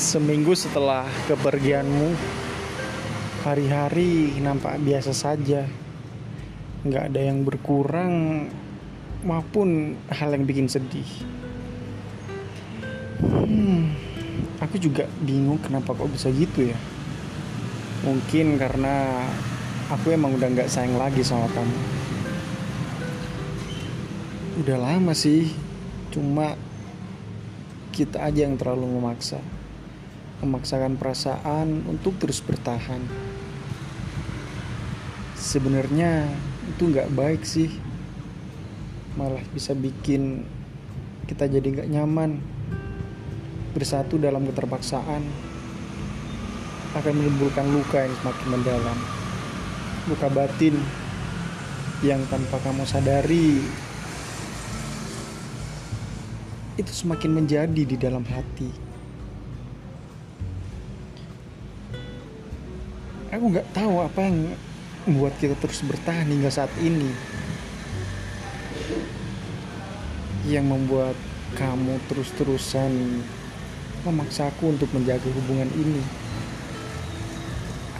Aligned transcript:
Seminggu 0.00 0.56
setelah 0.56 1.04
kepergianmu, 1.28 2.16
hari-hari 3.44 4.32
nampak 4.40 4.80
biasa 4.80 5.12
saja. 5.12 5.68
Nggak 6.88 7.12
ada 7.12 7.20
yang 7.20 7.44
berkurang 7.44 8.48
maupun 9.20 10.00
hal 10.08 10.32
yang 10.32 10.48
bikin 10.48 10.72
sedih. 10.72 11.04
Hmm, 13.20 13.92
aku 14.64 14.80
juga 14.80 15.04
bingung 15.20 15.60
kenapa 15.60 15.92
kok 15.92 16.08
bisa 16.08 16.32
gitu 16.32 16.72
ya. 16.72 16.78
Mungkin 18.00 18.56
karena 18.56 19.20
aku 19.92 20.16
emang 20.16 20.32
udah 20.32 20.48
nggak 20.48 20.72
sayang 20.72 20.96
lagi 20.96 21.20
sama 21.20 21.44
kamu. 21.52 21.76
Udah 24.64 24.80
lama 24.80 25.12
sih, 25.12 25.52
cuma 26.08 26.56
kita 27.92 28.24
aja 28.24 28.48
yang 28.48 28.56
terlalu 28.56 28.96
memaksa 28.96 29.60
memaksakan 30.40 30.96
perasaan 30.96 31.84
untuk 31.84 32.16
terus 32.16 32.40
bertahan. 32.40 33.00
Sebenarnya 35.36 36.28
itu 36.68 36.82
nggak 36.88 37.12
baik 37.12 37.44
sih, 37.44 37.68
malah 39.16 39.40
bisa 39.52 39.76
bikin 39.76 40.44
kita 41.28 41.48
jadi 41.48 41.64
nggak 41.64 41.90
nyaman. 41.92 42.40
Bersatu 43.70 44.18
dalam 44.18 44.44
keterpaksaan 44.50 45.22
akan 46.90 47.12
menimbulkan 47.14 47.70
luka 47.70 48.02
yang 48.02 48.14
semakin 48.18 48.46
mendalam, 48.50 48.98
luka 50.10 50.26
batin 50.26 50.74
yang 52.02 52.18
tanpa 52.32 52.58
kamu 52.64 52.82
sadari 52.88 53.60
itu 56.80 56.92
semakin 56.96 57.30
menjadi 57.36 57.82
di 57.84 57.96
dalam 58.00 58.24
hati. 58.24 58.89
Aku 63.30 63.44
nggak 63.54 63.70
tahu 63.70 64.02
apa 64.02 64.20
yang 64.26 64.58
membuat 65.06 65.34
kita 65.38 65.54
terus 65.62 65.80
bertahan 65.86 66.26
hingga 66.26 66.50
saat 66.50 66.70
ini. 66.82 67.10
Yang 70.50 70.66
membuat 70.66 71.16
kamu 71.54 71.98
terus-terusan 72.10 73.22
memaksaku 74.02 74.74
untuk 74.74 74.90
menjaga 74.90 75.30
hubungan 75.30 75.70
ini. 75.78 76.02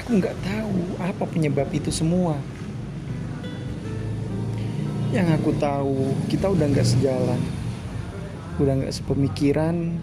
Aku 0.00 0.16
nggak 0.16 0.36
tahu 0.40 0.76
apa 1.04 1.24
penyebab 1.28 1.68
itu 1.76 1.92
semua. 1.92 2.40
Yang 5.12 5.28
aku 5.40 5.50
tahu 5.60 6.16
kita 6.32 6.48
udah 6.48 6.66
nggak 6.72 6.88
sejalan. 6.88 7.40
Udah 8.56 8.72
nggak 8.80 8.96
sepemikiran. 8.96 10.00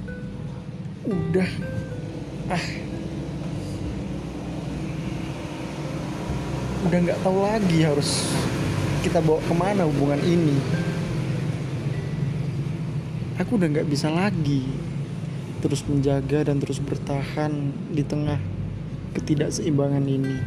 Udah. 1.05 1.49
Ah 2.45 2.65
udah 6.85 6.99
nggak 7.01 7.21
tahu 7.25 7.41
lagi 7.41 7.81
harus 7.81 8.29
kita 9.01 9.17
bawa 9.17 9.41
ke 9.41 9.53
mana 9.57 9.89
hubungan 9.89 10.21
ini. 10.21 10.53
Aku 13.41 13.57
udah 13.57 13.73
nggak 13.73 13.89
bisa 13.89 14.13
lagi 14.13 14.69
terus 15.65 15.81
menjaga 15.89 16.45
dan 16.45 16.61
terus 16.61 16.77
bertahan 16.77 17.73
di 17.89 18.05
tengah 18.05 18.37
ketidakseimbangan 19.17 20.05
ini. 20.05 20.37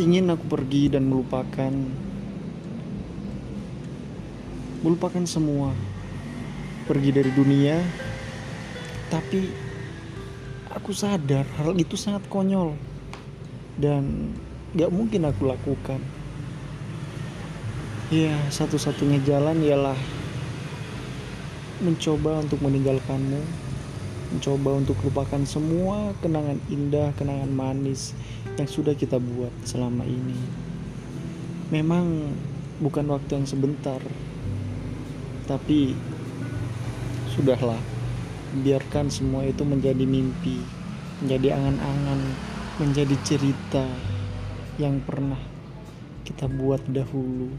Ingin 0.00 0.32
aku 0.32 0.48
pergi 0.48 0.96
dan 0.96 1.12
melupakan 1.12 1.72
melupakan 4.80 5.24
semua. 5.28 5.76
Pergi 6.88 7.12
dari 7.12 7.28
dunia 7.36 7.84
tapi 9.12 9.44
aku 10.72 10.96
sadar 10.96 11.44
hal 11.60 11.76
itu 11.76 12.00
sangat 12.00 12.24
konyol. 12.32 12.72
Dan 13.74 14.32
gak 14.74 14.90
mungkin 14.90 15.26
aku 15.26 15.46
lakukan. 15.46 16.02
Ya 18.10 18.36
satu-satunya 18.50 19.22
jalan 19.22 19.62
ialah 19.62 19.96
mencoba 21.82 22.42
untuk 22.42 22.62
meninggalkanmu 22.62 23.64
mencoba 24.34 24.82
untuk 24.82 24.98
lupakan 25.06 25.46
semua 25.46 26.10
kenangan 26.18 26.58
indah 26.66 27.14
kenangan 27.14 27.50
manis 27.54 28.18
yang 28.58 28.66
sudah 28.66 28.94
kita 28.98 29.18
buat 29.18 29.50
selama 29.62 30.02
ini. 30.02 30.38
Memang 31.70 32.34
bukan 32.82 33.06
waktu 33.14 33.38
yang 33.38 33.46
sebentar 33.46 34.02
tapi 35.44 35.94
sudahlah 37.36 37.78
biarkan 38.64 39.12
semua 39.12 39.44
itu 39.46 39.62
menjadi 39.62 40.02
mimpi 40.02 40.58
menjadi 41.22 41.54
angan-angan 41.58 42.20
menjadi 42.80 43.16
cerita 43.22 43.86
yang 44.74 44.98
pernah 45.06 45.38
kita 46.26 46.50
buat 46.50 46.82
dahulu. 46.90 47.50